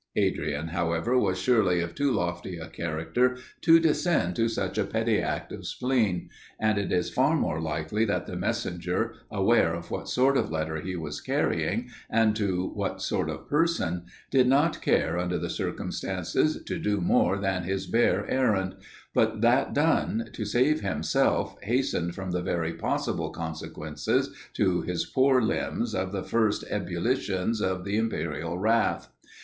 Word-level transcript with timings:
Adrian, 0.15 0.69
however, 0.69 1.15
was 1.15 1.37
surely 1.37 1.79
of 1.79 1.93
too 1.93 2.09
lofty 2.11 2.57
a 2.57 2.65
character 2.67 3.37
to 3.61 3.79
descend 3.79 4.35
to 4.35 4.49
such 4.49 4.79
a 4.79 4.83
petty 4.83 5.19
act 5.21 5.51
of 5.51 5.67
spleen; 5.67 6.27
and 6.59 6.79
it 6.79 6.91
is 6.91 7.11
far 7.11 7.35
more 7.35 7.61
likely 7.61 8.03
that 8.03 8.25
the 8.25 8.35
messenger, 8.35 9.13
aware 9.29 9.75
of 9.75 9.91
what 9.91 10.09
sort 10.09 10.37
of 10.37 10.49
letter 10.49 10.77
he 10.81 10.95
was 10.95 11.21
carrying, 11.21 11.87
and 12.09 12.35
to 12.35 12.71
what 12.73 12.99
sort 12.99 13.29
of 13.29 13.47
person, 13.47 14.05
did 14.31 14.47
not 14.47 14.81
care, 14.81 15.19
under 15.19 15.37
the 15.37 15.51
circumstances, 15.51 16.63
to 16.63 16.79
do 16.79 16.99
more 16.99 17.37
than 17.37 17.61
his 17.61 17.85
bare 17.85 18.27
errand; 18.27 18.73
but, 19.13 19.41
that 19.41 19.71
done, 19.71 20.27
to 20.33 20.45
save 20.45 20.81
himself, 20.81 21.55
hastened 21.61 22.15
from 22.15 22.31
the 22.31 22.41
very 22.41 22.73
possible 22.73 23.29
consequences 23.29 24.33
to 24.53 24.81
his 24.81 25.05
poor 25.05 25.39
limbs 25.43 25.93
of 25.93 26.11
the 26.11 26.23
first 26.23 26.63
ebullitions 26.71 27.61
of 27.61 27.85
the 27.85 27.97
imperial 27.97 28.57
wrath. 28.57 29.09